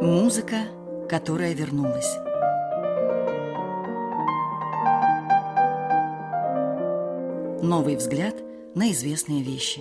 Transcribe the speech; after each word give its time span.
Музыка, 0.00 0.56
которая 1.08 1.54
вернулась. 1.54 2.18
Новый 7.62 7.96
взгляд 7.96 8.34
на 8.74 8.90
известные 8.90 9.42
вещи. 9.42 9.80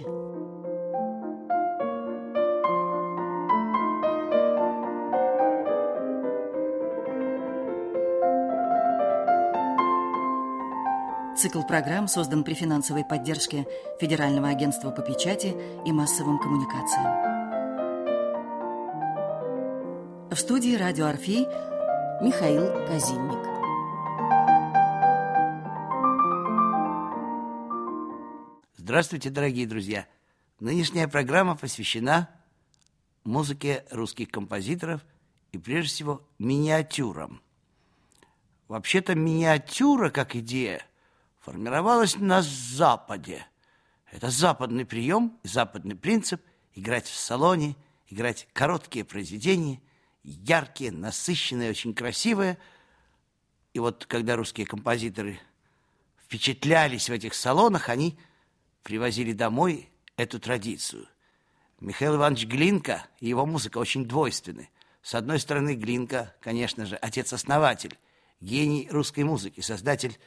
Цикл 11.35 11.61
программ 11.63 12.07
создан 12.07 12.43
при 12.43 12.53
финансовой 12.53 13.03
поддержке 13.03 13.67
Федерального 13.99 14.47
агентства 14.47 14.91
по 14.91 15.01
печати 15.01 15.53
и 15.85 15.91
массовым 15.91 16.39
коммуникациям. 16.39 17.32
В 20.33 20.35
студии 20.35 20.75
«Радио 20.75 21.05
Орфей» 21.05 21.45
Михаил 22.19 22.87
Казинник. 22.87 23.37
Здравствуйте, 28.75 29.29
дорогие 29.29 29.67
друзья! 29.67 30.07
Нынешняя 30.59 31.07
программа 31.07 31.55
посвящена 31.55 32.31
музыке 33.23 33.85
русских 33.91 34.29
композиторов 34.29 35.01
и, 35.51 35.59
прежде 35.59 35.89
всего, 35.89 36.27
миниатюрам. 36.39 37.39
Вообще-то 38.67 39.13
миниатюра, 39.13 40.09
как 40.09 40.35
идея, 40.35 40.83
формировалась 41.41 42.15
на 42.15 42.41
Западе. 42.41 43.45
Это 44.09 44.31
западный 44.31 44.87
прием, 44.87 45.37
западный 45.43 45.95
принцип– 45.95 46.41
играть 46.73 47.05
в 47.05 47.15
салоне, 47.15 47.75
играть 48.09 48.47
короткие 48.53 49.05
произведения, 49.05 49.79
яркие, 50.23 50.91
насыщенные, 50.91 51.69
очень 51.69 51.93
красивые. 51.93 52.57
И 53.73 53.79
вот 53.79 54.05
когда 54.05 54.35
русские 54.35 54.65
композиторы 54.65 55.39
впечатлялись 56.23 57.09
в 57.09 57.11
этих 57.11 57.33
салонах, 57.33 57.89
они 57.89 58.17
привозили 58.83 59.33
домой 59.33 59.89
эту 60.17 60.39
традицию. 60.39 61.07
Михаил 61.79 62.15
Иванович 62.15 62.45
Глинка 62.45 63.05
и 63.19 63.27
его 63.27 63.45
музыка 63.45 63.77
очень 63.77 64.05
двойственны. 64.05 64.69
С 65.01 65.15
одной 65.15 65.39
стороны, 65.39 65.75
Глинка, 65.75 66.33
конечно 66.39 66.85
же, 66.85 66.95
отец-основатель, 66.95 67.97
гений 68.39 68.87
русской 68.89 69.25
музыки, 69.25 69.59
создатель 69.59 70.17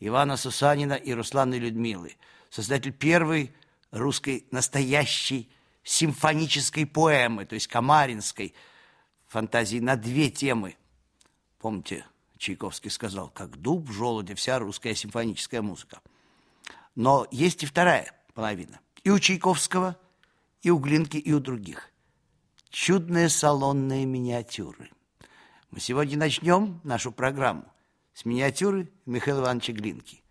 Ивана 0.00 0.36
Сусанина 0.36 0.94
и 0.94 1.12
Русланы 1.12 1.54
Людмилы, 1.54 2.16
создатель 2.50 2.92
первой 2.92 3.54
русской 3.92 4.46
настоящей 4.50 5.48
симфонической 5.84 6.84
поэмы, 6.84 7.44
то 7.44 7.54
есть 7.54 7.68
камаринской 7.68 8.54
фантазии 9.34 9.80
на 9.80 9.96
две 9.96 10.30
темы. 10.30 10.76
Помните, 11.58 12.06
Чайковский 12.38 12.90
сказал, 12.90 13.30
как 13.30 13.56
дуб 13.56 13.88
в 13.88 13.92
желуде 13.92 14.36
вся 14.36 14.60
русская 14.60 14.94
симфоническая 14.94 15.60
музыка. 15.60 16.00
Но 16.94 17.26
есть 17.32 17.64
и 17.64 17.66
вторая 17.66 18.12
половина. 18.34 18.78
И 19.02 19.10
у 19.10 19.18
Чайковского, 19.18 19.96
и 20.62 20.70
у 20.70 20.78
Глинки, 20.78 21.16
и 21.16 21.32
у 21.32 21.40
других. 21.40 21.90
Чудные 22.70 23.28
салонные 23.28 24.06
миниатюры. 24.06 24.90
Мы 25.72 25.80
сегодня 25.80 26.16
начнем 26.16 26.80
нашу 26.84 27.10
программу 27.10 27.64
с 28.14 28.24
миниатюры 28.24 28.88
Михаила 29.04 29.40
Ивановича 29.40 29.72
Глинки. 29.72 30.23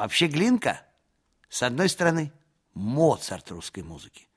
Вообще 0.00 0.28
Глинка, 0.28 0.80
с 1.50 1.62
одной 1.62 1.90
стороны, 1.90 2.32
Моцарт 2.72 3.50
русской 3.50 3.82
музыки, 3.82 4.28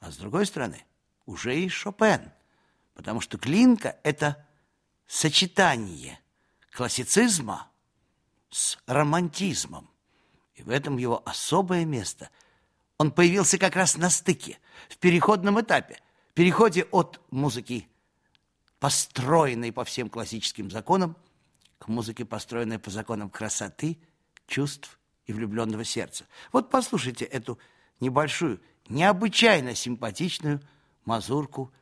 а 0.00 0.10
с 0.10 0.16
другой 0.16 0.46
стороны, 0.46 0.84
уже 1.26 1.56
и 1.56 1.68
Шопен, 1.68 2.32
потому 2.94 3.20
что 3.20 3.38
Глинка– 3.38 4.00
это 4.02 4.44
сочетание 5.06 6.18
классицизма 6.72 7.70
с 8.50 8.76
романтизмом. 8.88 9.88
И 10.56 10.64
в 10.64 10.70
этом 10.70 10.96
его 10.96 11.22
особое 11.24 11.84
место. 11.84 12.28
Он 12.98 13.12
появился 13.12 13.58
как 13.58 13.76
раз 13.76 13.96
на 13.96 14.10
стыке, 14.10 14.58
в 14.88 14.96
переходном 14.98 15.60
этапе, 15.60 16.00
переходе 16.34 16.82
от 16.90 17.20
музыки, 17.30 17.88
построенной 18.80 19.70
по 19.70 19.84
всем 19.84 20.10
классическим 20.10 20.68
законам, 20.68 21.16
к 21.78 21.86
музыке, 21.86 22.24
построенной 22.24 22.80
по 22.80 22.90
законам 22.90 23.30
красоты, 23.30 24.00
чувств 24.48 24.98
и 25.26 25.32
влюбленного 25.32 25.84
сердца. 25.84 26.26
Вот 26.52 26.70
послушайте 26.70 27.24
эту 27.24 27.58
небольшую, 28.00 28.60
необычайно 28.88 29.74
симпатичную 29.74 30.60
мазурку 31.04 31.72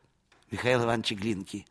Михаила 0.51 0.83
Ивановича 0.83 1.15
Глинки 1.15 1.65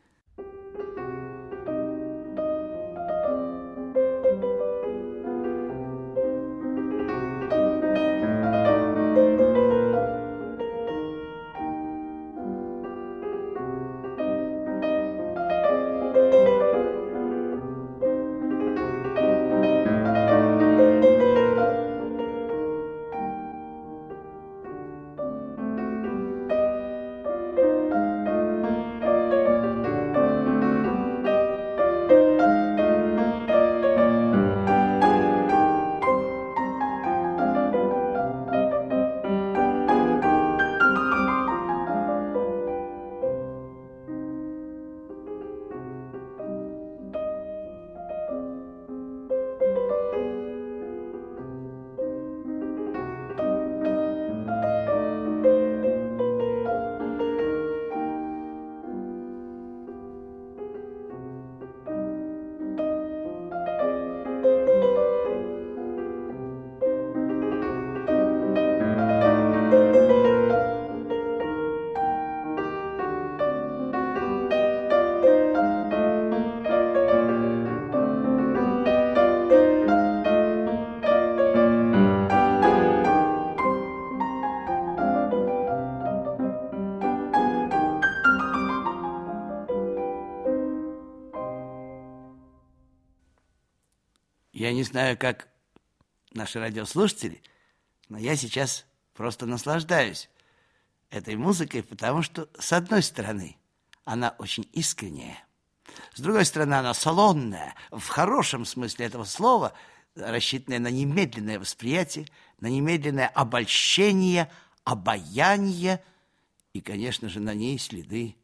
Я 94.71 94.75
не 94.75 94.83
знаю, 94.83 95.17
как 95.17 95.49
наши 96.31 96.57
радиослушатели, 96.57 97.43
но 98.07 98.17
я 98.17 98.37
сейчас 98.37 98.85
просто 99.13 99.45
наслаждаюсь 99.45 100.29
этой 101.09 101.35
музыкой, 101.35 101.83
потому 101.83 102.21
что, 102.21 102.47
с 102.57 102.71
одной 102.71 103.03
стороны, 103.03 103.57
она 104.05 104.33
очень 104.39 104.65
искренняя, 104.71 105.45
с 106.13 106.21
другой 106.21 106.45
стороны, 106.45 106.75
она 106.75 106.93
салонная, 106.93 107.75
в 107.91 108.07
хорошем 108.07 108.63
смысле 108.63 109.07
этого 109.07 109.25
слова, 109.25 109.73
рассчитанная 110.15 110.79
на 110.79 110.89
немедленное 110.89 111.59
восприятие, 111.59 112.27
на 112.61 112.67
немедленное 112.67 113.27
обольщение, 113.27 114.49
обаяние 114.85 116.01
и, 116.71 116.79
конечно 116.79 117.27
же, 117.27 117.41
на 117.41 117.53
ней 117.53 117.77
следы 117.77 118.37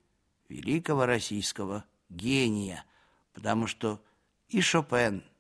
великого 0.50 1.06
российского 1.06 1.86
гения, 2.10 2.84
потому 3.32 3.66
что 3.66 4.04
и 4.50 4.60
Шопен– 4.60 5.24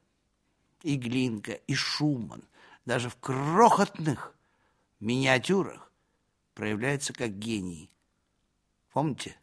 и 0.87 0.95
Глинка, 0.95 1.51
и 1.51 1.75
Шуман, 1.75 2.47
даже 2.85 3.09
в 3.09 3.17
крохотных 3.17 4.33
миниатюрах 5.01 5.91
проявляется 6.53 7.11
как 7.11 7.37
гений. 7.37 7.91
Помните, 8.93 9.35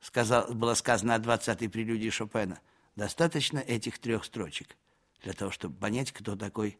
сказал, 0.00 0.54
было 0.54 0.74
сказано 0.74 1.16
о 1.16 1.18
20-й 1.18 1.68
прелюдии 1.68 2.08
Шопена, 2.08 2.60
достаточно 2.94 3.58
этих 3.58 3.98
трех 3.98 4.24
строчек 4.24 4.76
для 5.22 5.32
того, 5.32 5.50
чтобы 5.50 5.76
понять, 5.76 6.12
кто 6.12 6.36
такой 6.36 6.78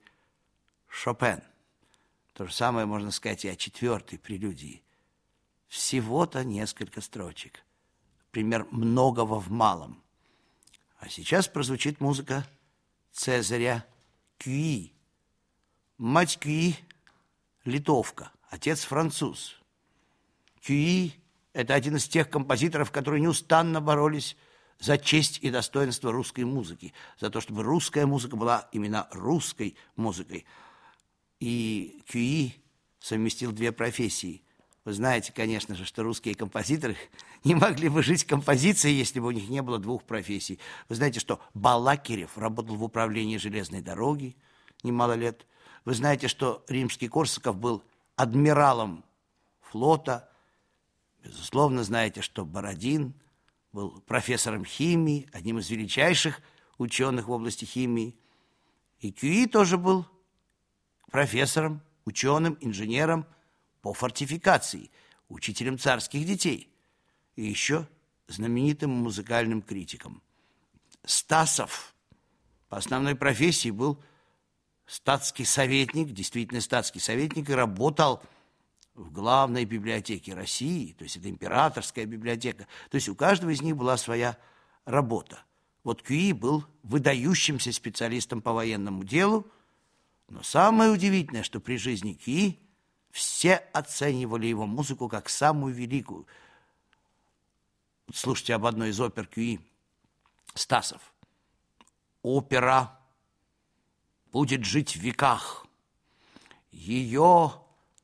Шопен. 0.86 1.42
То 2.34 2.46
же 2.46 2.52
самое 2.52 2.86
можно 2.86 3.10
сказать 3.10 3.44
и 3.44 3.48
о 3.48 3.56
четвертой 3.56 4.20
прелюдии. 4.20 4.84
Всего-то 5.66 6.44
несколько 6.44 7.00
строчек. 7.00 7.64
Пример 8.30 8.68
многого 8.70 9.40
в 9.40 9.50
малом. 9.50 10.00
А 10.98 11.08
сейчас 11.08 11.48
прозвучит 11.48 12.00
музыка 12.00 12.46
Цезаря 13.10 13.84
Кюи. 14.42 14.92
Мать 15.98 16.38
Кюи– 16.38 16.74
литовка, 17.64 18.32
отец– 18.50 18.82
француз. 18.84 19.60
Кюи– 20.60 21.12
это 21.52 21.74
один 21.74 21.96
из 21.96 22.08
тех 22.08 22.28
композиторов, 22.28 22.90
которые 22.90 23.20
неустанно 23.20 23.80
боролись 23.80 24.36
за 24.80 24.98
честь 24.98 25.38
и 25.42 25.50
достоинство 25.50 26.10
русской 26.10 26.44
музыки, 26.44 26.92
за 27.20 27.30
то, 27.30 27.40
чтобы 27.40 27.62
русская 27.62 28.04
музыка 28.04 28.34
была 28.36 28.68
именно 28.72 29.06
русской 29.12 29.76
музыкой. 29.94 30.44
И 31.38 32.02
Кюи 32.08 32.56
совместил 32.98 33.52
две 33.52 33.70
профессии. 33.70 34.42
Вы 34.84 34.94
знаете, 34.94 35.32
конечно 35.32 35.76
же, 35.76 35.84
что 35.84 36.02
русские 36.02 36.34
композиторы 36.34 36.96
не 37.44 37.54
могли 37.54 37.88
бы 37.88 38.02
жить 38.02 38.24
композицией, 38.24 38.96
если 38.96 39.20
бы 39.20 39.28
у 39.28 39.30
них 39.30 39.48
не 39.48 39.62
было 39.62 39.78
двух 39.78 40.02
профессий. 40.04 40.58
Вы 40.88 40.96
знаете, 40.96 41.20
что 41.20 41.40
Балакирев 41.54 42.36
работал 42.36 42.76
в 42.76 42.82
управлении 42.82 43.36
железной 43.36 43.80
дороги 43.80 44.36
немало 44.82 45.12
лет. 45.14 45.46
Вы 45.84 45.94
знаете, 45.94 46.28
что 46.28 46.64
римский 46.68 47.08
Корсаков 47.08 47.56
был 47.56 47.82
адмиралом 48.16 49.04
флота. 49.60 50.28
Безусловно, 51.22 51.84
знаете, 51.84 52.20
что 52.20 52.44
Бородин 52.44 53.14
был 53.72 54.00
профессором 54.02 54.64
химии, 54.64 55.28
одним 55.32 55.58
из 55.58 55.70
величайших 55.70 56.40
ученых 56.78 57.28
в 57.28 57.30
области 57.30 57.64
химии. 57.64 58.16
И 58.98 59.12
Кюи 59.12 59.46
тоже 59.46 59.78
был 59.78 60.06
профессором, 61.10 61.80
ученым, 62.04 62.58
инженером, 62.60 63.26
по 63.82 63.92
фортификации, 63.92 64.90
учителем 65.28 65.78
царских 65.78 66.24
детей 66.24 66.72
и 67.36 67.44
еще 67.44 67.86
знаменитым 68.28 68.90
музыкальным 68.90 69.60
критиком. 69.60 70.22
Стасов 71.04 71.94
по 72.68 72.78
основной 72.78 73.16
профессии 73.16 73.70
был 73.70 74.02
статский 74.86 75.44
советник, 75.44 76.12
действительно 76.12 76.60
статский 76.60 77.00
советник, 77.00 77.50
и 77.50 77.54
работал 77.54 78.22
в 78.94 79.10
главной 79.10 79.64
библиотеке 79.64 80.34
России, 80.34 80.92
то 80.92 81.04
есть 81.04 81.16
это 81.16 81.28
императорская 81.28 82.06
библиотека. 82.06 82.66
То 82.90 82.96
есть 82.96 83.08
у 83.08 83.14
каждого 83.14 83.50
из 83.50 83.62
них 83.62 83.76
была 83.76 83.96
своя 83.96 84.38
работа. 84.84 85.42
Вот 85.82 86.02
Кюи 86.02 86.32
был 86.32 86.64
выдающимся 86.82 87.72
специалистом 87.72 88.42
по 88.42 88.52
военному 88.52 89.02
делу, 89.02 89.46
но 90.28 90.42
самое 90.42 90.90
удивительное, 90.90 91.42
что 91.42 91.58
при 91.58 91.76
жизни 91.76 92.12
Кюи 92.12 92.58
все 93.12 93.56
оценивали 93.72 94.46
его 94.46 94.66
музыку 94.66 95.08
как 95.08 95.28
самую 95.28 95.72
великую. 95.72 96.26
Слушайте 98.12 98.54
об 98.54 98.66
одной 98.66 98.88
из 98.88 99.00
опер 99.00 99.26
Кюи 99.26 99.60
Стасов. 100.54 101.00
Опера 102.22 102.98
будет 104.32 104.64
жить 104.64 104.96
в 104.96 105.00
веках. 105.00 105.66
Ее 106.72 107.52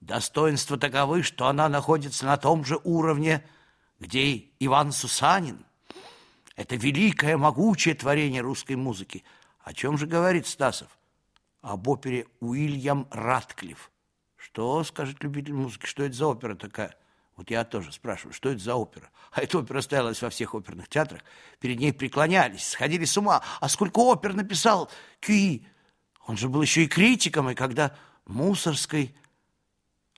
достоинства 0.01 0.79
таковы, 0.79 1.25
что 1.25 1.49
она 1.49 1.69
находится 1.69 2.25
на 2.27 2.37
том 2.37 2.65
же 2.65 2.79
уровне, 2.85 3.45
где 3.99 4.37
Иван 4.61 4.93
Сусанин. 4.93 5.65
Это 6.55 6.77
великое, 6.77 7.37
могучее 7.37 7.97
творение 7.97 8.43
русской 8.43 8.77
музыки. 8.77 9.25
О 9.61 9.73
чем 9.73 9.99
же 9.99 10.07
говорит 10.07 10.47
Стасов? 10.47 10.89
об 11.61 11.89
опере 11.89 12.27
Уильям 12.41 13.09
Ратклифф. 13.11 13.91
Что, 14.49 14.83
скажет 14.83 15.23
любитель 15.23 15.53
музыки, 15.53 15.85
что 15.85 16.05
это 16.05 16.15
за 16.15 16.27
опера 16.27 16.55
такая? 16.55 16.97
Вот 17.37 17.51
я 17.51 17.65
тоже 17.65 17.93
спрашиваю, 17.93 18.33
что 18.33 18.49
это 18.49 18.59
за 18.59 18.75
опера? 18.75 19.11
А 19.31 19.43
эта 19.43 19.59
опера 19.59 19.83
ставилась 19.83 20.23
во 20.23 20.31
всех 20.31 20.55
оперных 20.55 20.89
театрах. 20.89 21.23
Перед 21.61 21.79
ней 21.79 21.93
преклонялись, 21.93 22.67
сходили 22.67 23.05
с 23.05 23.17
ума. 23.19 23.43
А 23.61 23.69
сколько 23.69 23.99
опер 23.99 24.33
написал 24.33 24.91
Кюи? 25.21 25.67
Он 26.27 26.37
же 26.39 26.49
был 26.49 26.63
еще 26.63 26.85
и 26.85 26.89
критиком, 26.89 27.51
и 27.51 27.55
когда 27.55 27.95
Мусорской 28.25 29.15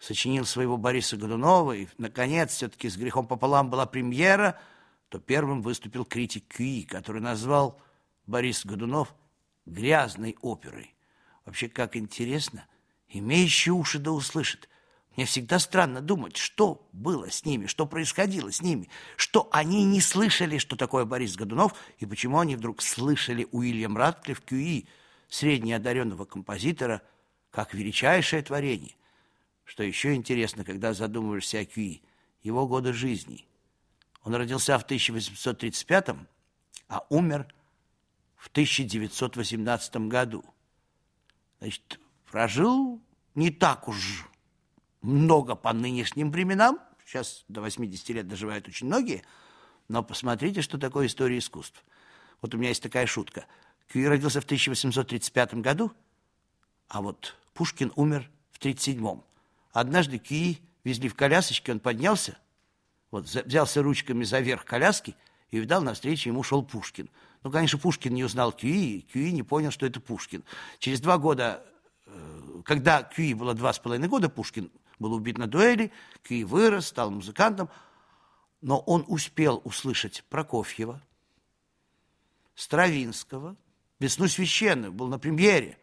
сочинил 0.01 0.47
своего 0.47 0.77
Бориса 0.77 1.17
Годунова, 1.17 1.73
и, 1.73 1.89
наконец, 1.99 2.53
все-таки 2.53 2.89
с 2.89 2.97
грехом 2.97 3.27
пополам 3.27 3.69
была 3.69 3.85
премьера, 3.85 4.59
то 5.09 5.19
первым 5.19 5.61
выступил 5.61 6.05
критик 6.05 6.47
Кюи, 6.47 6.85
который 6.85 7.21
назвал 7.21 7.83
Борис 8.27 8.65
Годунов 8.65 9.13
грязной 9.67 10.37
оперой. 10.41 10.95
Вообще, 11.45 11.69
как 11.69 11.97
интересно, 11.97 12.65
имеющий 13.11 13.71
уши 13.71 13.99
да 13.99 14.13
услышит. 14.13 14.69
Мне 15.17 15.27
всегда 15.27 15.59
странно 15.59 16.01
думать, 16.01 16.37
что 16.37 16.89
было 16.93 17.31
с 17.31 17.45
ними, 17.45 17.67
что 17.67 17.85
происходило 17.85 18.51
с 18.51 18.63
ними, 18.63 18.89
что 19.17 19.49
они 19.53 19.85
не 19.85 20.01
слышали, 20.01 20.59
что 20.59 20.77
такое 20.77 21.05
Борис 21.05 21.37
Годунов, 21.37 21.75
и 21.99 22.07
почему 22.07 22.39
они 22.39 22.57
вдруг 22.57 22.81
слышали 22.81 23.47
Уильям 23.51 23.97
Ратклифф 23.97 24.41
Кюи, 24.41 24.87
среднеодаренного 25.29 26.25
композитора, 26.25 27.03
как 27.51 27.75
величайшее 27.75 28.43
творение. 28.43 28.95
Что 29.65 29.83
еще 29.83 30.15
интересно, 30.15 30.65
когда 30.65 30.95
задумываешься 30.95 31.61
о 31.61 31.65
Кюи, 31.65 32.03
его 32.43 32.67
годы 32.67 32.93
жизни. 32.93 33.47
Он 34.23 34.35
родился 34.35 34.79
в 34.79 34.85
1835, 34.85 36.17
а 36.89 37.07
умер 37.09 37.53
в 38.37 38.49
1918 38.49 39.97
году. 40.09 40.45
Значит, 41.59 42.00
прожил 42.31 43.01
не 43.35 43.51
так 43.51 43.89
уж 43.89 44.27
много 45.03 45.55
по 45.55 45.73
нынешним 45.73 46.31
временам. 46.31 46.79
Сейчас 47.05 47.45
до 47.49 47.61
80 47.61 48.09
лет 48.11 48.29
доживают 48.29 48.69
очень 48.69 48.87
многие. 48.87 49.25
Но 49.89 50.03
посмотрите, 50.03 50.63
что 50.63 50.79
такое 50.79 51.07
история 51.07 51.39
искусств. 51.39 51.85
Вот 52.41 52.55
у 52.55 52.59
меня 52.59 52.69
есть 52.69 52.83
такая 52.83 53.07
шутка. 53.07 53.47
Кюи 53.93 54.05
родился 54.05 54.41
в 54.41 54.45
1835 54.45 55.55
году, 55.55 55.93
а 56.89 57.03
вот 57.03 57.37
Пушкин 57.55 57.93
умер 57.97 58.31
в 58.53 58.59
1937. 58.59 59.21
Однажды 59.73 60.19
Кюи 60.19 60.59
везли 60.85 61.09
в 61.09 61.17
колясочке, 61.17 61.73
он 61.73 61.81
поднялся, 61.81 62.39
вот, 63.11 63.25
взялся 63.25 63.83
ручками 63.83 64.23
за 64.23 64.39
верх 64.39 64.65
коляски 64.65 65.17
и 65.51 65.59
видал, 65.59 65.83
навстречу 65.83 66.29
ему 66.29 66.45
шел 66.45 66.63
Пушкин. 66.63 67.11
Ну, 67.43 67.51
конечно, 67.51 67.79
Пушкин 67.79 68.15
не 68.15 68.23
узнал 68.23 68.53
Кюи, 68.53 69.01
Кюи 69.13 69.33
не 69.33 69.43
понял, 69.43 69.73
что 69.73 69.87
это 69.87 70.01
Пушкин. 70.01 70.45
Через 70.79 71.01
два 71.01 71.19
года, 71.19 71.65
когда 72.63 73.03
Кюи 73.03 73.35
было 73.35 73.55
два 73.55 73.73
с 73.73 73.79
половиной 73.79 74.09
года, 74.09 74.29
Пушкин 74.29 74.71
был 74.99 75.15
убит 75.15 75.39
на 75.39 75.47
дуэли, 75.47 75.93
Кюи 76.23 76.45
вырос, 76.45 76.89
стал 76.89 77.11
музыкантом, 77.11 77.69
но 78.61 78.79
он 78.81 79.05
успел 79.09 79.61
услышать 79.65 80.25
Прокофьева, 80.29 81.03
Стравинского, 82.55 83.57
«Весну 83.99 84.29
священную», 84.29 84.93
был 84.93 85.09
на 85.09 85.19
премьере. 85.19 85.79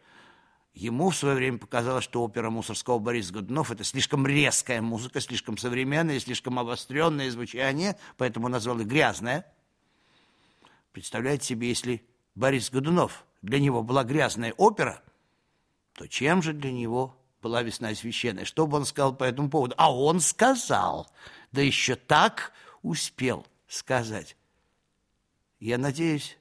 Ему 0.73 1.09
в 1.09 1.15
свое 1.15 1.35
время 1.35 1.57
показалось, 1.57 2.03
что 2.03 2.23
опера 2.23 2.51
Мусорского 2.51 2.99
Бориса 2.99 3.33
Годунов– 3.33 3.71
это 3.71 3.83
слишком 3.83 4.27
резкая 4.27 4.81
музыка, 4.81 5.19
слишком 5.19 5.57
современная, 5.57 6.19
слишком 6.19 6.59
обостренное 6.59 7.31
звучание, 7.31 7.97
поэтому 8.15 8.47
назвал 8.47 8.79
их 8.79 8.87
«грязная». 8.87 9.51
Представляете 10.91 11.45
себе, 11.45 11.69
если 11.69 12.05
Борис 12.35 12.69
Годунов 12.69 13.25
для 13.41 13.59
него 13.59 13.81
была 13.81 14.03
грязная 14.03 14.53
опера, 14.53 15.01
то 15.97 16.07
чем 16.07 16.41
же 16.41 16.53
для 16.53 16.71
него 16.71 17.17
была 17.41 17.61
весна 17.63 17.93
священная? 17.93 18.45
Что 18.45 18.67
бы 18.67 18.77
он 18.77 18.85
сказал 18.85 19.13
по 19.13 19.23
этому 19.25 19.49
поводу? 19.49 19.75
А 19.77 19.93
он 19.93 20.21
сказал, 20.21 21.11
да 21.51 21.61
еще 21.61 21.95
так 21.95 22.53
успел 22.83 23.45
сказать. 23.67 24.37
Я 25.59 25.77
надеюсь, 25.77 26.37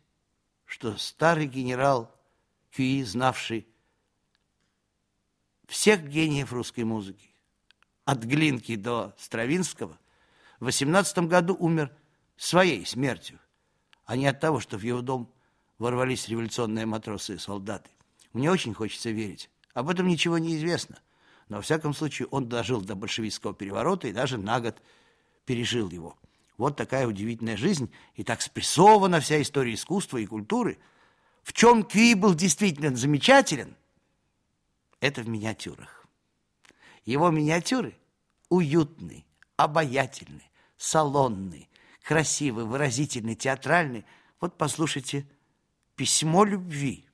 что 0.65 0.97
старый 0.97 1.47
генерал 1.47 2.15
Кюи, 2.71 3.03
знавший 3.03 3.67
всех 5.67 6.07
гениев 6.07 6.53
русской 6.53 6.85
музыки, 6.85 7.31
от 8.05 8.23
Глинки 8.23 8.77
до 8.77 9.15
Стравинского, 9.19 9.99
в 10.61 10.67
18 10.67 11.19
году 11.21 11.57
умер 11.59 11.91
своей 12.37 12.87
смертью 12.87 13.41
а 14.07 14.17
не 14.17 14.27
от 14.27 14.41
того, 14.41 14.61
что 14.61 14.79
в 14.79 14.83
его 14.83 15.03
дом 15.03 15.31
ворвались 15.79 16.29
революционные 16.29 16.87
матросы 16.87 17.35
и 17.35 17.39
солдаты. 17.39 17.91
Мне 18.37 18.51
очень 18.51 18.75
хочется 18.75 19.09
верить. 19.09 19.49
Об 19.73 19.89
этом 19.89 20.07
ничего 20.07 20.37
не 20.37 20.57
известно. 20.57 20.99
Но, 21.49 21.57
во 21.57 21.63
всяком 21.63 21.95
случае, 21.95 22.29
он 22.31 22.51
дожил 22.51 22.83
до 22.83 22.95
большевистского 22.95 23.55
переворота 23.55 24.09
и 24.09 24.13
даже 24.13 24.37
на 24.37 24.61
год 24.61 24.77
пережил 25.47 25.89
его. 25.89 26.19
Вот 26.59 26.77
такая 26.77 27.07
удивительная 27.07 27.57
жизнь, 27.57 27.91
и 28.15 28.25
так 28.25 28.43
спрессована 28.43 29.21
вся 29.21 29.41
история 29.41 29.73
искусства 29.73 30.19
и 30.19 30.27
культуры. 30.27 30.79
В 31.45 31.55
чем 31.55 31.83
Кюи 31.83 32.13
был 32.13 32.35
действительно 32.35 32.95
замечателен, 32.95 33.75
это 35.01 35.23
в 35.23 35.29
миниатюрах. 35.31 36.07
Его 37.07 37.31
миниатюры 37.31 37.97
уютные, 38.51 39.25
обаятельные, 39.57 40.51
салонные, 40.77 41.71
красивый, 42.03 42.67
выразительный, 42.67 43.35
театральный. 43.35 44.05
Вот 44.43 44.59
послушайте 44.59 45.27
«Письмо 45.95 46.45
любви». 46.45 47.07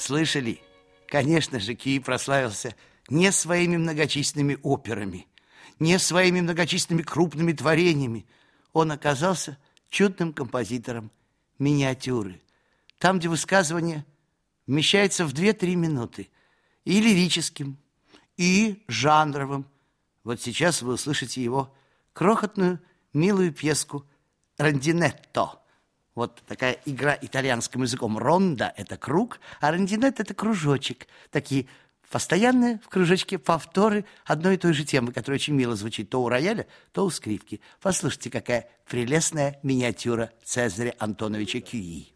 Слышали? 0.00 0.62
Конечно 1.08 1.60
же, 1.60 1.74
Кии 1.74 1.98
прославился 1.98 2.74
не 3.10 3.30
своими 3.30 3.76
многочисленными 3.76 4.58
операми, 4.62 5.26
не 5.78 5.98
своими 5.98 6.40
многочисленными 6.40 7.02
крупными 7.02 7.52
творениями. 7.52 8.26
Он 8.72 8.92
оказался 8.92 9.58
чудным 9.90 10.32
композитором 10.32 11.10
миниатюры. 11.58 12.40
Там, 12.98 13.18
где 13.18 13.28
высказывание 13.28 14.06
вмещается 14.66 15.26
в 15.26 15.34
2-3 15.34 15.74
минуты. 15.74 16.30
И 16.86 16.98
лирическим, 16.98 17.76
и 18.38 18.82
жанровым. 18.88 19.66
Вот 20.24 20.40
сейчас 20.40 20.80
вы 20.80 20.94
услышите 20.94 21.44
его 21.44 21.76
крохотную, 22.14 22.80
милую 23.12 23.52
пьеску 23.52 24.06
«Рандинетто». 24.56 25.59
Вот 26.14 26.42
такая 26.46 26.78
игра 26.84 27.16
итальянским 27.20 27.82
языком. 27.82 28.18
Ронда– 28.18 28.72
это 28.76 28.96
круг, 28.96 29.40
а 29.60 29.70
рандинет– 29.70 30.18
это 30.20 30.34
кружочек. 30.34 31.06
Такие 31.30 31.66
постоянные 32.10 32.80
в 32.84 32.88
кружочке 32.88 33.38
повторы 33.38 34.04
одной 34.24 34.54
и 34.54 34.58
той 34.58 34.72
же 34.72 34.84
темы, 34.84 35.12
которая 35.12 35.38
очень 35.38 35.54
мило 35.54 35.76
звучит 35.76 36.10
то 36.10 36.22
у 36.22 36.28
рояля, 36.28 36.66
то 36.92 37.04
у 37.04 37.10
скрипки. 37.10 37.60
Послушайте, 37.80 38.30
какая 38.30 38.68
прелестная 38.88 39.60
миниатюра 39.62 40.32
Цезаря 40.42 40.94
Антоновича 40.98 41.60
Кюи. 41.60 42.12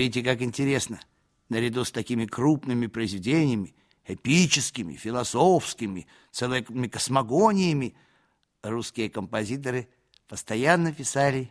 Видите, 0.00 0.22
как 0.22 0.40
интересно. 0.40 0.98
Наряду 1.50 1.84
с 1.84 1.90
такими 1.90 2.24
крупными 2.24 2.86
произведениями, 2.86 3.74
эпическими, 4.06 4.94
философскими, 4.94 6.06
целыми 6.30 6.88
космогониями, 6.88 7.94
русские 8.62 9.10
композиторы 9.10 9.90
постоянно 10.26 10.94
писали 10.94 11.50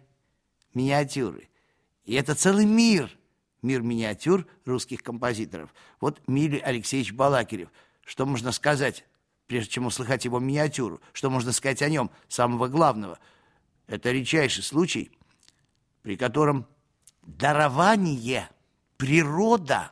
миниатюры. 0.73 1.47
И 2.05 2.15
это 2.15 2.33
целый 2.33 2.65
мир, 2.65 3.15
мир 3.61 3.83
миниатюр 3.83 4.47
русских 4.65 5.03
композиторов. 5.03 5.71
Вот 6.01 6.19
Мили 6.25 6.57
Алексеевич 6.57 7.13
Балакирев. 7.13 7.69
Что 8.03 8.25
можно 8.25 8.51
сказать, 8.51 9.05
прежде 9.45 9.73
чем 9.73 9.85
услыхать 9.85 10.25
его 10.25 10.39
миниатюру? 10.39 11.01
Что 11.13 11.29
можно 11.29 11.51
сказать 11.51 11.83
о 11.83 11.89
нем, 11.89 12.09
самого 12.27 12.67
главного? 12.67 13.19
Это 13.85 14.09
редчайший 14.11 14.63
случай, 14.63 15.11
при 16.01 16.17
котором 16.17 16.65
дарование, 17.23 18.49
природа 18.97 19.91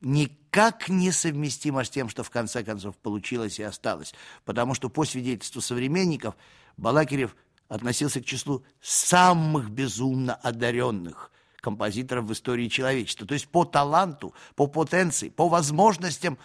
никак 0.00 0.88
не 0.88 1.10
совместимо 1.12 1.84
с 1.84 1.90
тем, 1.90 2.08
что 2.08 2.22
в 2.22 2.30
конце 2.30 2.62
концов 2.62 2.96
получилось 2.96 3.58
и 3.58 3.62
осталось. 3.62 4.14
Потому 4.44 4.74
что 4.74 4.88
по 4.88 5.04
свидетельству 5.04 5.60
современников 5.60 6.34
Балакирев 6.76 7.34
относился 7.68 8.20
к 8.20 8.24
числу 8.24 8.64
самых 8.80 9.70
безумно 9.70 10.34
одаренных 10.34 11.30
композиторов 11.60 12.26
в 12.26 12.32
истории 12.32 12.68
человечества. 12.68 13.26
То 13.26 13.34
есть 13.34 13.48
по 13.48 13.64
таланту, 13.64 14.34
по 14.54 14.66
потенции, 14.66 15.30
по 15.30 15.48
возможностям 15.48 16.38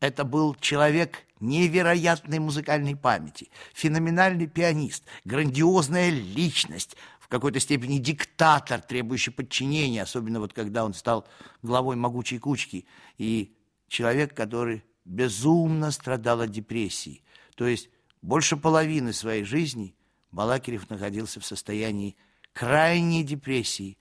это 0.00 0.24
был 0.24 0.54
человек 0.54 1.26
невероятной 1.40 2.38
музыкальной 2.38 2.96
памяти, 2.96 3.48
феноменальный 3.72 4.46
пианист, 4.46 5.04
грандиозная 5.24 6.10
личность, 6.10 6.96
какой-то 7.30 7.60
степени 7.60 7.98
диктатор, 7.98 8.82
требующий 8.82 9.30
подчинения, 9.30 10.02
особенно 10.02 10.40
вот 10.40 10.52
когда 10.52 10.84
он 10.84 10.92
стал 10.92 11.26
главой 11.62 11.94
могучей 11.94 12.38
кучки, 12.38 12.86
и 13.18 13.56
человек, 13.86 14.34
который 14.34 14.84
безумно 15.04 15.92
страдал 15.92 16.40
от 16.40 16.50
депрессии. 16.50 17.22
То 17.54 17.68
есть 17.68 17.88
больше 18.20 18.56
половины 18.56 19.12
своей 19.12 19.44
жизни 19.44 19.94
Балакирев 20.32 20.90
находился 20.90 21.38
в 21.38 21.46
состоянии 21.46 22.16
крайней 22.52 23.22
депрессии. 23.22 23.96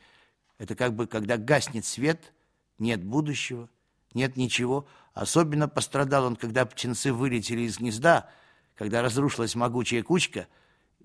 Это 0.58 0.76
как 0.76 0.96
бы, 0.96 1.06
когда 1.06 1.38
гаснет 1.38 1.86
свет, 1.86 2.34
нет 2.80 3.04
будущего, 3.04 3.70
нет 4.16 4.38
ничего. 4.38 4.88
Особенно 5.14 5.68
пострадал 5.68 6.26
он, 6.26 6.36
когда 6.36 6.66
птенцы 6.66 7.14
вылетели 7.14 7.62
из 7.62 7.78
гнезда, 7.78 8.28
когда 8.74 9.04
разрушилась 9.04 9.54
могучая 9.54 10.02
кучка, 10.02 10.48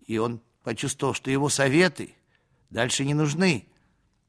и 0.07 0.17
он 0.17 0.41
почувствовал, 0.65 1.13
что 1.13 1.31
его 1.31 1.49
советы 1.49 2.15
дальше 2.71 3.05
не 3.05 3.15
нужны. 3.15 3.69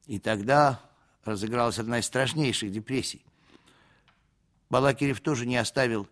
И 0.05 0.19
тогда 0.19 0.81
разыгралась 1.23 1.79
одна 1.79 1.99
из 1.99 2.05
страшнейших 2.05 2.71
депрессий. 2.71 3.25
Балакирев 4.69 5.21
тоже 5.21 5.47
не 5.47 5.57
оставил 5.57 6.07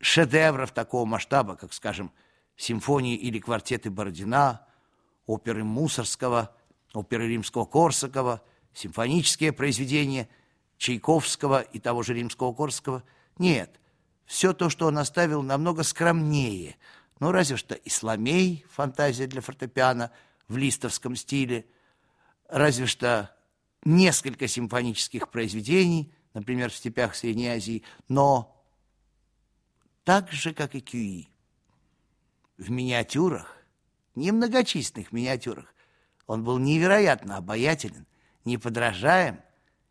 шедевров 0.00 0.70
такого 0.70 1.06
масштаба, 1.06 1.56
как, 1.56 1.72
скажем, 1.72 2.12
симфонии 2.56 3.16
или 3.16 3.38
квартеты 3.38 3.90
Бородина, 3.90 4.64
оперы 5.26 5.64
Мусорского, 5.64 6.54
оперы 6.92 7.26
Римского-Корсакова, 7.28 8.42
симфонические 8.74 9.52
произведения 9.52 10.28
Чайковского 10.76 11.62
и 11.62 11.80
того 11.80 12.02
же 12.02 12.14
Римского-Корсакова. 12.14 13.02
Нет, 13.38 13.80
все 14.26 14.52
то, 14.52 14.68
что 14.68 14.86
он 14.86 14.98
оставил, 14.98 15.42
намного 15.42 15.82
скромнее– 15.82 16.76
ну, 17.18 17.32
разве 17.32 17.56
что 17.56 17.74
Исламей, 17.74 18.64
фантазия 18.70 19.26
для 19.26 19.40
фортепиано 19.40 20.10
в 20.48 20.56
листовском 20.56 21.16
стиле, 21.16 21.66
разве 22.48 22.86
что 22.86 23.34
несколько 23.84 24.48
симфонических 24.48 25.30
произведений, 25.30 26.12
например, 26.34 26.70
в 26.70 26.76
степях 26.76 27.14
Средней 27.14 27.48
Азии, 27.48 27.84
но 28.08 28.52
так 30.04 30.30
же, 30.30 30.52
как 30.52 30.74
и 30.74 30.80
Кюи, 30.80 31.28
в 32.58 32.70
миниатюрах, 32.70 33.56
немногочисленных 34.14 35.12
миниатюрах, 35.12 35.74
он 36.26 36.44
был 36.44 36.58
невероятно 36.58 37.36
обаятелен, 37.36 38.06
неподражаем, 38.44 39.40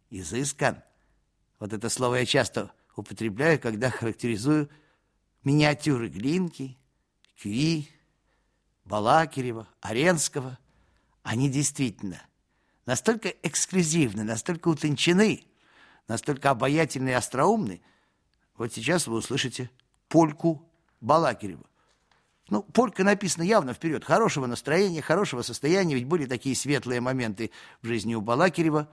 изыскан. 0.09 0.83
Вот 1.59 1.73
это 1.73 1.89
слово 1.89 2.15
я 2.15 2.25
часто 2.25 2.71
употребляю, 2.95 3.59
когда 3.59 3.89
характеризую 3.89 4.69
миниатюры 5.43 6.09
Глинки, 6.09 6.77
Кюи, 7.41 7.89
Балакирева, 8.85 9.67
Аренского, 9.81 10.57
они 11.23 11.49
действительно 11.49 12.21
настолько 12.85 13.29
эксклюзивны, 13.41 14.23
настолько 14.23 14.67
утончены, 14.67 15.43
настолько 16.07 16.51
обаятельны 16.51 17.09
и 17.09 17.13
остроумны. 17.13 17.81
Вот 18.57 18.73
сейчас 18.73 19.07
вы 19.07 19.17
услышите 19.17 19.69
польку 20.07 20.69
Балакирева. 21.01 21.65
Ну, 22.49 22.61
полька 22.61 23.03
написана 23.03 23.43
явно 23.43 23.73
вперед. 23.73 24.05
Хорошего 24.05 24.45
настроения, 24.45 25.01
хорошего 25.01 25.41
состояния. 25.41 25.95
Ведь 25.95 26.05
были 26.05 26.25
такие 26.25 26.55
светлые 26.55 27.01
моменты 27.01 27.49
в 27.81 27.87
жизни 27.87 28.13
у 28.13 28.21
Балакирева, 28.21 28.87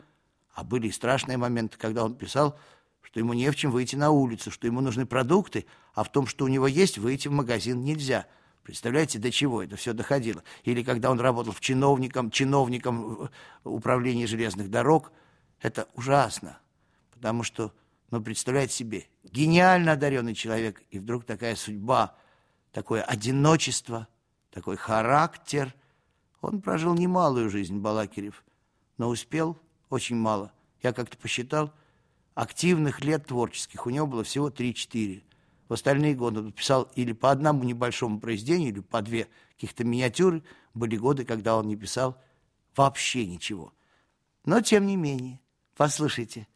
а 0.55 0.65
были 0.65 0.89
и 0.89 0.93
страшные 0.93 1.37
моменты, 1.37 1.77
когда 1.77 2.03
он 2.05 2.15
писал, 2.15 2.59
что 3.03 3.21
ему 3.21 3.33
не 3.35 3.51
в 3.51 3.57
чем 3.57 3.71
выйти 3.71 3.97
на 3.97 4.11
улицу, 4.11 4.51
что 4.51 4.67
ему 4.67 4.81
нужны 4.81 5.07
продукты, 5.07 5.67
а 5.95 6.05
в 6.05 6.11
том, 6.11 6.27
что 6.27 6.45
у 6.45 6.49
него 6.49 6.67
есть, 6.67 6.99
выйти 6.99 7.29
в 7.29 7.33
магазин 7.33 7.83
нельзя. 7.83 8.27
Представляете, 8.63 9.19
до 9.19 9.31
чего 9.31 9.63
это 9.63 9.77
все 9.77 9.93
доходило? 9.93 10.43
Или 10.63 10.83
когда 10.83 11.11
он 11.11 11.21
работал 11.21 11.53
в 11.53 11.61
чиновником, 11.61 12.31
чиновником 12.31 13.29
управления 13.65 14.27
железных 14.27 14.71
дорог, 14.71 15.13
это 15.61 15.89
ужасно, 15.95 16.59
потому 17.13 17.43
что, 17.43 17.73
ну, 18.11 18.23
представляете 18.23 18.75
себе, 18.75 19.07
гениально 19.25 19.93
одаренный 19.93 20.35
человек, 20.35 20.83
и 20.91 20.99
вдруг 20.99 21.25
такая 21.25 21.57
судьба, 21.57 22.17
такое 22.73 23.03
одиночество, 23.03 24.09
такой 24.51 24.77
характер. 24.77 25.75
Он 26.41 26.61
прожил 26.61 26.95
немалую 26.95 27.51
жизнь, 27.51 27.79
Балакирев, 27.79 28.45
но 28.99 29.09
успел 29.09 29.59
очень 29.91 30.17
мало. 30.17 30.53
Я 30.83 30.93
как-то 30.93 31.17
посчитал, 31.17 31.73
активных 32.35 33.05
лет 33.05 33.27
творческих 33.27 33.87
у 33.87 33.91
него 33.91 34.07
было 34.07 34.25
всего 34.25 34.49
3-4. 34.49 35.23
В 35.69 35.73
остальные 35.73 36.15
годы 36.15 36.41
он 36.41 36.53
писал 36.53 36.91
или 36.95 37.13
по 37.13 37.31
одному 37.31 37.65
небольшому 37.65 38.21
произведению, 38.21 38.71
или 38.71 38.81
по 38.81 39.03
две 39.03 39.29
каких-то 39.55 39.85
миниатюры. 39.85 40.43
Были 40.75 40.97
годы, 40.97 41.25
когда 41.25 41.57
он 41.57 41.69
не 41.69 41.77
писал 41.77 42.21
вообще 42.77 43.27
ничего. 43.27 43.73
Но, 44.45 44.61
тем 44.61 44.87
не 44.87 44.97
менее, 44.97 45.41
послушайте, 45.77 46.49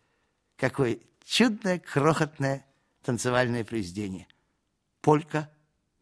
какое 0.57 0.99
чудное, 1.25 1.79
крохотное 1.79 2.67
танцевальное 3.03 3.65
произведение. 3.65 4.27
«Полька» 5.01 5.51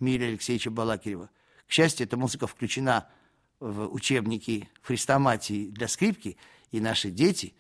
Миля 0.01 0.27
Алексеевича 0.27 0.71
Балакирева. 0.71 1.31
К 1.67 1.71
счастью, 1.71 2.07
эта 2.07 2.17
музыка 2.17 2.47
включена 2.47 3.09
в 3.61 3.93
учебники 3.93 4.69
хрестоматии 4.83 5.71
для 5.71 5.89
скрипки, 5.89 6.37
и 6.71 6.81
наши 6.81 7.11
дети 7.11 7.55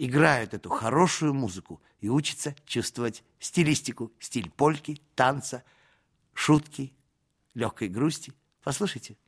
играют 0.00 0.54
эту 0.54 0.70
хорошую 0.70 1.34
музыку 1.34 1.82
и 2.00 2.08
учатся 2.08 2.56
чувствовать 2.64 3.22
стилистику, 3.38 4.10
стиль 4.18 4.50
польки, 4.50 5.02
танца, 5.14 5.62
шутки, 6.32 6.94
легкой 7.52 7.88
грусти. 7.88 8.32
Послушайте. 8.64 9.18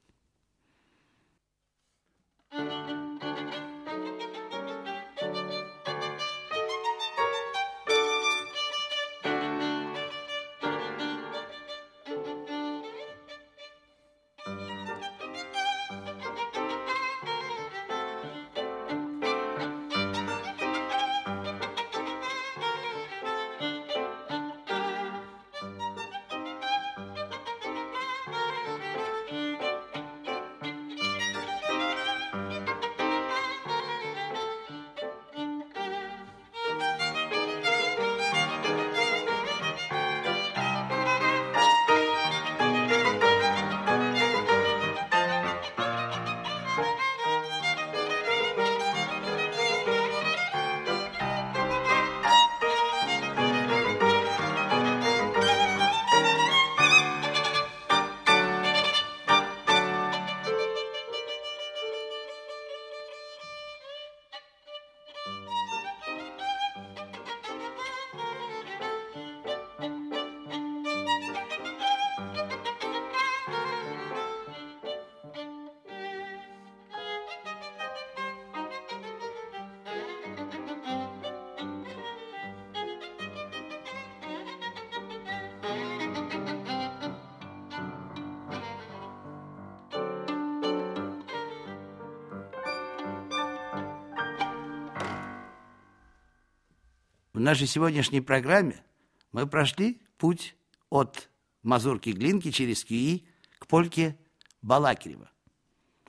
В 97.33 97.41
нашей 97.41 97.67
сегодняшней 97.67 98.21
программе 98.21 98.85
мы 99.33 99.47
прошли 99.47 100.03
путь 100.19 100.55
от 100.91 101.31
Мазурки 101.63 102.11
Глинки 102.11 102.51
через 102.51 102.85
Кии 102.85 103.27
к 103.59 103.67
польке 103.67 104.19
Балакирева. 104.61 105.31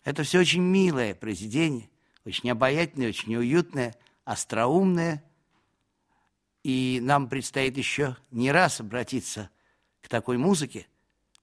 Это 0.04 0.24
все 0.24 0.42
очень 0.42 0.62
милое 0.62 1.16
произведение, 1.16 1.90
очень 2.26 2.52
обаятельное, 2.52 3.08
очень 3.08 3.34
уютное, 3.38 3.96
остроумное. 4.26 5.24
И 6.62 7.00
нам 7.02 7.30
предстоит 7.30 7.78
еще 7.78 8.18
не 8.30 8.52
раз 8.52 8.82
обратиться 8.82 9.50
к 10.02 10.10
такой 10.10 10.38
музыке, 10.38 10.88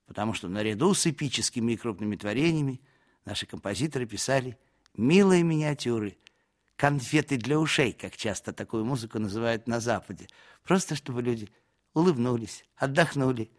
потому 0.05 0.35
что 0.35 0.49
наряду 0.49 0.93
с 0.93 1.07
эпическими 1.07 1.73
и 1.73 1.77
крупными 1.79 2.17
творениями 2.17 2.83
наши 3.25 3.47
композиторы 3.47 4.05
писали 4.05 4.59
милые 4.95 5.43
миниатюры– 5.43 6.19
конфеты 6.81 7.37
для 7.37 7.61
ушей, 7.61 7.93
как 7.93 8.17
часто 8.17 8.55
такую 8.55 8.87
музыку 8.87 9.19
называют 9.19 9.67
на 9.67 9.81
Западе. 9.81 10.29
Просто 10.65 10.97
чтобы 10.97 11.21
люди 11.21 11.51
улыбнулись, 11.93 12.65
отдохнули, 12.75 13.51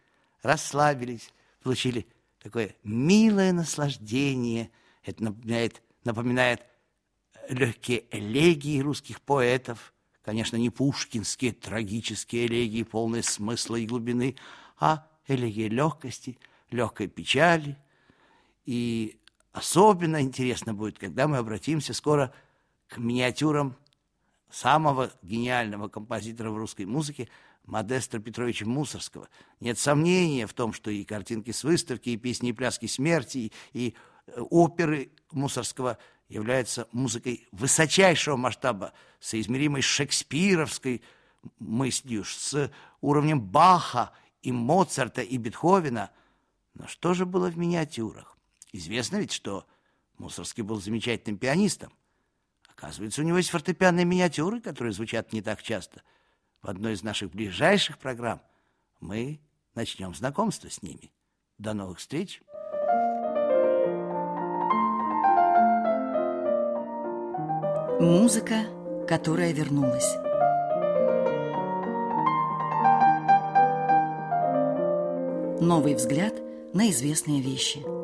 расслабились, 0.42 1.32
получили 1.62 2.08
такое 2.42 2.76
милое 2.84 3.52
наслаждение. 3.54 4.72
Это 5.04 5.24
напоминает, 5.24 5.84
напоминает 6.04 6.64
легкие 7.48 8.06
элегии 8.10 8.82
русских 8.82 9.22
поэтов, 9.22 9.94
конечно, 10.24 10.58
не 10.58 10.72
пушкинские 10.72 11.52
трагические 11.52 12.48
элегии, 12.48 12.82
полные 12.82 13.22
смысла 13.22 13.76
и 13.76 13.86
глубины, 13.86 14.36
а 14.80 15.08
элегии 15.28 15.70
легкости, 15.70 16.40
легкой 16.72 17.08
печали. 17.08 17.78
И 18.66 19.22
особенно 19.52 20.22
интересно 20.24 20.74
будет, 20.74 20.98
когда 20.98 21.28
мы 21.28 21.38
обратимся 21.38 21.94
скоро 21.94 22.30
к 22.30 22.51
миниатюрам 22.98 23.76
самого 24.50 25.12
гениального 25.22 25.88
композитора 25.88 26.52
в 26.52 26.58
русской 26.58 26.86
музыке 26.86 27.30
Модеста 27.66 28.20
Петровича 28.20 28.66
Мусорского. 28.66 29.30
Нет 29.60 29.78
сомнения 29.78 30.48
в 30.48 30.54
том, 30.54 30.74
что 30.74 30.92
и 30.92 31.04
картинки 31.04 31.52
с 31.52 31.64
выставки, 31.64 32.10
и 32.10 32.18
песни 32.18 32.50
и 32.50 32.54
пляски 32.54 32.88
смерти, 32.88 33.38
и, 33.38 33.54
и 33.74 33.96
э, 34.28 34.42
оперы 34.50 35.12
Мусорского 35.32 35.98
являются 36.28 36.88
музыкой 36.92 37.48
высочайшего 37.52 38.36
масштаба, 38.36 38.94
соизмеримой 39.20 39.82
с 39.82 39.86
шекспировской 39.86 41.02
мыслью, 41.60 42.24
с 42.24 42.72
уровнем 43.02 43.42
Баха 43.42 44.12
и 44.42 44.52
Моцарта 44.52 45.22
и 45.22 45.38
Бетховена. 45.38 46.12
Но 46.74 46.88
что 46.88 47.14
же 47.14 47.26
было 47.26 47.50
в 47.50 47.58
миниатюрах? 47.58 48.38
Известно 48.72 49.18
ведь, 49.18 49.32
что 49.32 49.66
Мусорский 50.18 50.64
был 50.64 50.80
замечательным 50.80 51.38
пианистом. 51.38 51.92
Оказывается, 52.82 53.22
у 53.22 53.24
него 53.24 53.38
есть 53.38 53.52
фортепианные 53.52 54.06
миниатюры, 54.06 54.60
которые 54.60 54.92
звучат 54.92 55.34
не 55.34 55.44
так 55.44 55.62
часто. 55.62 56.02
В 56.64 56.68
одной 56.68 56.94
из 56.94 57.04
наших 57.04 57.30
ближайших 57.30 58.00
программ 58.00 58.42
мы 59.00 59.40
начнем 59.76 60.16
знакомство 60.16 60.68
с 60.68 60.82
ними. 60.82 61.12
До 61.60 61.76
новых 61.76 62.00
встреч! 62.00 62.42
Музыка, 68.00 68.66
которая 69.08 69.54
вернулась. 69.54 70.16
Новый 75.62 75.94
взгляд 75.94 76.34
на 76.74 76.90
известные 76.90 77.42
вещи– 77.44 77.86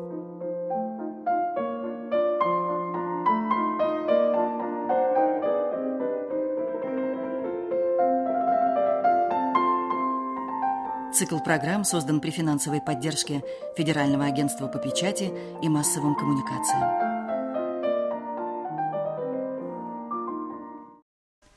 Цикл 11.18 11.40
программ 11.40 11.82
создан 11.82 12.20
при 12.20 12.30
финансовой 12.30 12.80
поддержке 12.80 13.42
Федерального 13.76 14.26
агентства 14.26 14.68
по 14.68 14.78
печати 14.78 15.32
и 15.60 15.68
массовым 15.68 16.14
коммуникациям. 16.14 16.84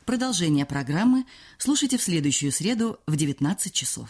Продолжение 0.04 0.65
программы 0.65 1.26
слушайте 1.60 2.00
в 2.00 2.02
следующую 2.02 2.52
среду 2.52 2.97
в 3.06 3.15
19 3.15 3.71
часов. 3.71 4.10